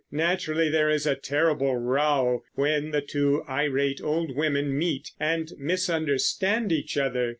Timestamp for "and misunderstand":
5.19-6.71